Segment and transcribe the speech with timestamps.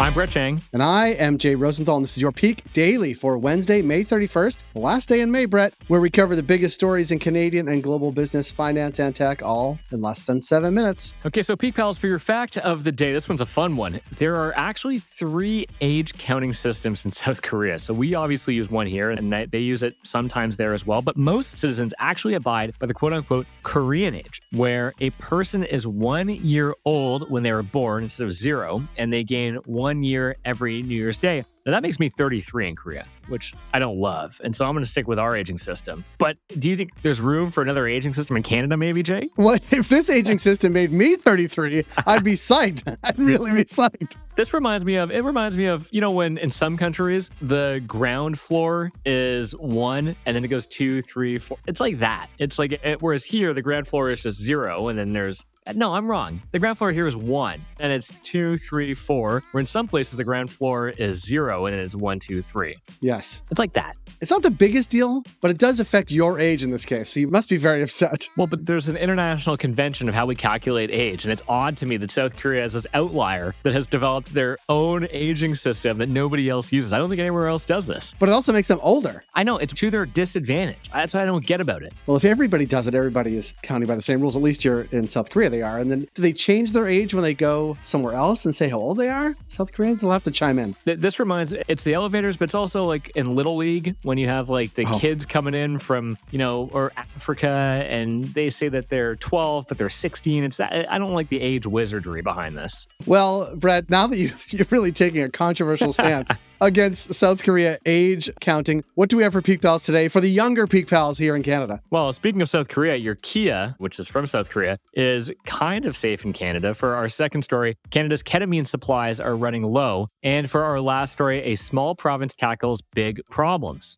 [0.00, 0.62] I'm Brett Chang.
[0.72, 4.64] And I am Jay Rosenthal, and this is your Peak Daily for Wednesday, May 31st,
[4.72, 7.82] the last day in May, Brett, where we cover the biggest stories in Canadian and
[7.82, 11.12] global business, finance, and tech, all in less than seven minutes.
[11.26, 14.00] Okay, so Peak Pals, for your fact of the day, this one's a fun one.
[14.16, 17.78] There are actually three age counting systems in South Korea.
[17.78, 21.02] So we obviously use one here, and they use it sometimes there as well.
[21.02, 25.86] But most citizens actually abide by the quote unquote Korean age, where a person is
[25.86, 30.04] one year old when they were born instead of zero, and they gain one one
[30.04, 31.44] year every New Year's Day.
[31.66, 34.40] Now, that makes me 33 in Korea, which I don't love.
[34.44, 36.04] And so I'm going to stick with our aging system.
[36.16, 39.28] But do you think there's room for another aging system in Canada, maybe, Jay?
[39.36, 42.96] Well, if this aging system made me 33, I'd be psyched.
[43.04, 44.16] I'd really be psyched.
[44.36, 47.82] This reminds me of, it reminds me of, you know, when in some countries the
[47.86, 51.58] ground floor is one and then it goes two, three, four.
[51.66, 52.28] It's like that.
[52.38, 55.92] It's like, it, whereas here the ground floor is just zero and then there's no,
[55.92, 56.42] I'm wrong.
[56.50, 59.42] The ground floor here is one, and it's two, three, four.
[59.52, 62.74] Where in some places the ground floor is zero and it is one, two, three.
[63.00, 63.42] Yes.
[63.50, 63.94] It's like that.
[64.20, 67.10] It's not the biggest deal, but it does affect your age in this case.
[67.10, 68.28] So you must be very upset.
[68.36, 71.24] Well, but there's an international convention of how we calculate age.
[71.24, 74.58] And it's odd to me that South Korea is this outlier that has developed their
[74.68, 76.92] own aging system that nobody else uses.
[76.92, 78.14] I don't think anywhere else does this.
[78.18, 79.24] But it also makes them older.
[79.34, 79.58] I know.
[79.58, 80.90] It's to their disadvantage.
[80.92, 81.92] That's what I don't get about it.
[82.06, 84.36] Well, if everybody does it, everybody is counting by the same rules.
[84.36, 85.78] At least you're in South Korea, they are.
[85.78, 88.78] And then do they change their age when they go somewhere else and say how
[88.78, 89.36] old they are?
[89.46, 90.76] South Koreans will have to chime in.
[90.84, 94.48] This reminds, it's the elevators, but it's also like in Little League when you have
[94.48, 94.98] like the oh.
[94.98, 99.78] kids coming in from, you know, or Africa and they say that they're 12, but
[99.78, 100.44] they're 16.
[100.44, 102.86] It's that I don't like the age wizardry behind this.
[103.06, 106.30] Well, Brett, now that you, you're really taking a controversial stance,
[106.60, 108.84] against South Korea age counting.
[108.94, 111.42] What do we have for Peak Pals today for the younger Peak Pals here in
[111.42, 111.80] Canada?
[111.90, 115.96] Well, speaking of South Korea, your Kia, which is from South Korea, is kind of
[115.96, 116.74] safe in Canada.
[116.74, 120.08] For our second story, Canada's ketamine supplies are running low.
[120.22, 123.96] And for our last story, a small province tackles big problems.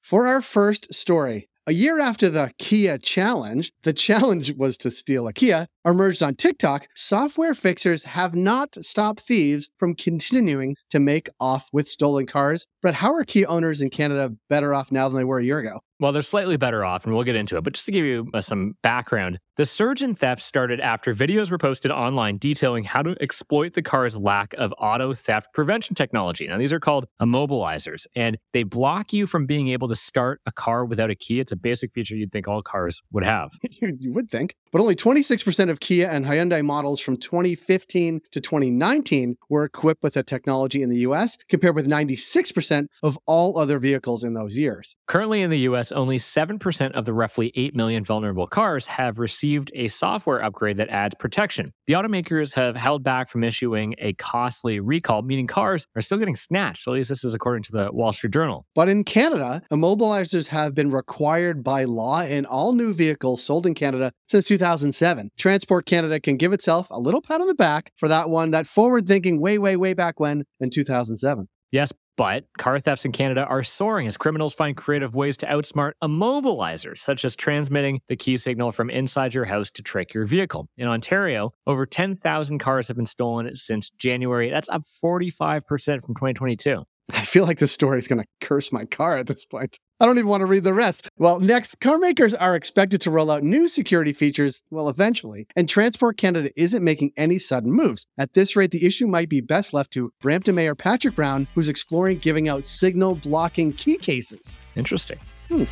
[0.00, 5.28] For our first story, a year after the Kia challenge, the challenge was to steal
[5.28, 11.28] a Kia, emerged on TikTok, software fixers have not stopped thieves from continuing to make
[11.38, 12.66] off with stolen cars.
[12.82, 15.60] But how are Kia owners in Canada better off now than they were a year
[15.60, 15.78] ago?
[16.00, 17.62] Well, they're slightly better off, and we'll get into it.
[17.62, 21.50] But just to give you uh, some background, the surge in theft started after videos
[21.50, 26.48] were posted online detailing how to exploit the car's lack of auto theft prevention technology.
[26.48, 30.52] Now, these are called immobilizers, and they block you from being able to start a
[30.52, 31.38] car without a key.
[31.38, 33.50] It's a basic feature you'd think all cars would have.
[33.70, 34.56] you would think.
[34.72, 40.14] But only 26% of Kia and Hyundai models from 2015 to 2019 were equipped with
[40.14, 44.96] the technology in the US, compared with 96% of all other vehicles in those years.
[45.08, 49.72] Currently in the US, only 7% of the roughly 8 million vulnerable cars have received
[49.74, 51.72] a software upgrade that adds protection.
[51.88, 56.36] The automakers have held back from issuing a costly recall, meaning cars are still getting
[56.36, 56.86] snatched.
[56.86, 58.66] At least this is according to the Wall Street Journal.
[58.76, 63.74] But in Canada, immobilizers have been required by law in all new vehicles sold in
[63.74, 65.30] Canada since 2007.
[65.38, 68.66] Transport Canada can give itself a little pat on the back for that one, that
[68.66, 71.48] forward thinking way, way, way back when in 2007.
[71.72, 75.92] Yes, but car thefts in Canada are soaring as criminals find creative ways to outsmart
[76.04, 80.68] immobilizers, such as transmitting the key signal from inside your house to trick your vehicle.
[80.76, 84.50] In Ontario, over 10,000 cars have been stolen since January.
[84.50, 85.62] That's up 45%
[86.04, 86.82] from 2022.
[87.14, 89.76] I feel like this story is going to curse my car at this point.
[90.00, 91.08] I don't even want to read the rest.
[91.18, 95.68] Well, next, car makers are expected to roll out new security features, well, eventually, and
[95.68, 98.06] Transport Canada isn't making any sudden moves.
[98.16, 101.68] At this rate, the issue might be best left to Brampton Mayor Patrick Brown, who's
[101.68, 104.58] exploring giving out signal blocking key cases.
[104.74, 105.18] Interesting.
[105.48, 105.64] Hmm.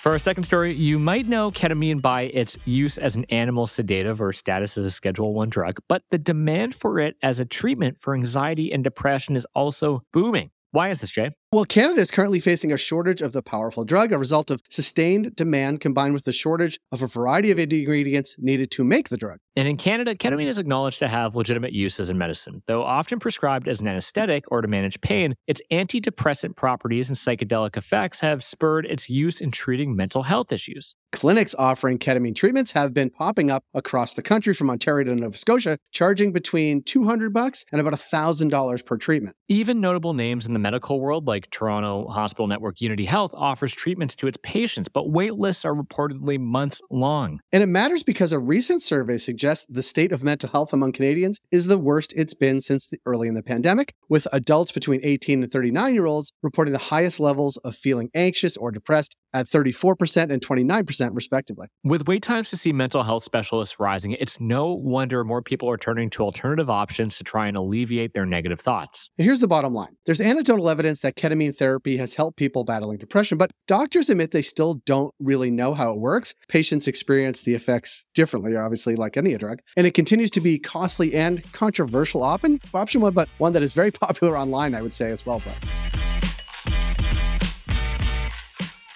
[0.00, 4.22] For our second story, you might know ketamine by its use as an animal sedative
[4.22, 7.98] or status as a Schedule 1 drug, but the demand for it as a treatment
[7.98, 10.52] for anxiety and depression is also booming.
[10.70, 11.32] Why is this, Jay?
[11.52, 15.34] Well, Canada is currently facing a shortage of the powerful drug, a result of sustained
[15.34, 19.40] demand combined with the shortage of a variety of ingredients needed to make the drug.
[19.56, 22.62] And in Canada, ketamine is acknowledged to have legitimate uses in medicine.
[22.66, 27.76] Though often prescribed as an anesthetic or to manage pain, its antidepressant properties and psychedelic
[27.76, 30.94] effects have spurred its use in treating mental health issues.
[31.10, 35.36] Clinics offering ketamine treatments have been popping up across the country from Ontario to Nova
[35.36, 39.34] Scotia, charging between 200 bucks and about $1,000 per treatment.
[39.48, 43.74] Even notable names in the medical world like like Toronto Hospital Network Unity Health offers
[43.74, 47.40] treatments to its patients, but wait lists are reportedly months long.
[47.52, 51.38] And it matters because a recent survey suggests the state of mental health among Canadians
[51.50, 55.42] is the worst it's been since the early in the pandemic, with adults between 18
[55.42, 60.30] and 39 year olds reporting the highest levels of feeling anxious or depressed at 34%
[60.30, 61.68] and 29%, respectively.
[61.84, 65.76] With wait times to see mental health specialists rising, it's no wonder more people are
[65.76, 69.10] turning to alternative options to try and alleviate their negative thoughts.
[69.18, 72.98] And here's the bottom line there's anecdotal evidence that ketamine therapy has helped people battling
[72.98, 76.34] depression, but doctors admit they still don't really know how it works.
[76.48, 79.60] Patients experience the effects differently, obviously, like any drug.
[79.76, 83.72] And it continues to be costly and controversial option, option one, but one that is
[83.72, 85.42] very popular online, I would say as well.
[85.44, 85.99] But.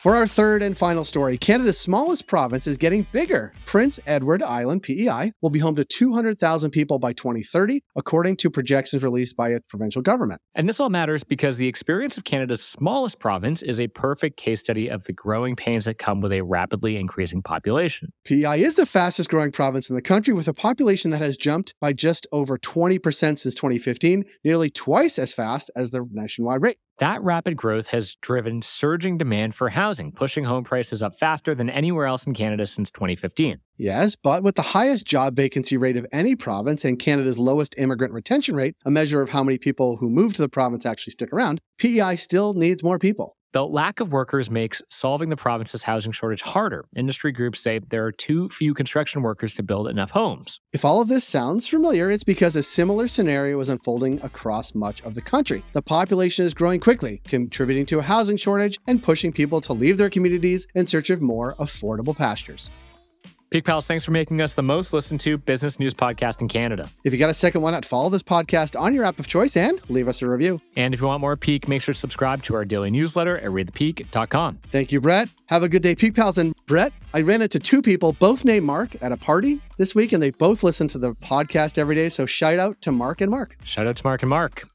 [0.05, 3.55] For our third and final story, Canada's smallest province is getting bigger.
[3.65, 9.03] Prince Edward Island, PEI, will be home to 200,000 people by 2030, according to projections
[9.03, 10.43] released by its provincial government.
[10.55, 14.61] And this all matters because the experience of Canada's smallest province is a perfect case
[14.61, 18.13] study of the growing pains that come with a rapidly increasing population.
[18.27, 21.75] PEI is the fastest growing province in the country with a population that has jumped
[21.81, 23.01] by just over 20%
[23.39, 26.77] since 2015, nearly twice as fast as the nationwide rate.
[26.99, 31.69] That rapid growth has driven surging demand for housing, pushing home prices up faster than
[31.69, 33.59] anywhere else in Canada since 2015.
[33.77, 38.13] Yes, but with the highest job vacancy rate of any province and Canada's lowest immigrant
[38.13, 41.33] retention rate, a measure of how many people who move to the province actually stick
[41.33, 43.37] around, PEI still needs more people.
[43.55, 46.87] The lack of workers makes solving the province's housing shortage harder.
[46.97, 50.59] Industry groups say there are too few construction workers to build enough homes.
[50.73, 55.03] If all of this sounds familiar, it's because a similar scenario is unfolding across much
[55.03, 55.63] of the country.
[55.73, 59.99] The population is growing quickly, contributing to a housing shortage and pushing people to leave
[59.99, 62.71] their communities in search of more affordable pastures.
[63.55, 66.91] Peak Pals, thanks for making us the most listened to business news podcast in Canada.
[67.05, 69.57] If you got a second, why not follow this podcast on your app of choice
[69.57, 70.61] and leave us a review?
[70.75, 73.45] And if you want more Peak, make sure to subscribe to our daily newsletter at
[73.45, 74.59] readthepeak.com.
[74.73, 75.29] Thank you, Brett.
[75.47, 76.37] Have a good day, Peak Pals.
[76.37, 80.11] And Brett, I ran into two people, both named Mark, at a party this week,
[80.11, 82.09] and they both listen to the podcast every day.
[82.09, 83.57] So shout out to Mark and Mark.
[83.63, 84.69] Shout out to Mark and Mark.